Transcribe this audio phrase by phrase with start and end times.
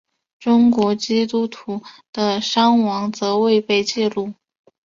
[0.39, 4.33] 中国基督徒的伤亡则未被记录。